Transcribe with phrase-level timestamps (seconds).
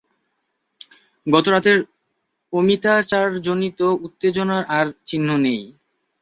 [1.27, 1.77] গতরাতের
[2.53, 5.61] অমিতাচারজনিত উত্তেজনার আর চিহ্ন নেই।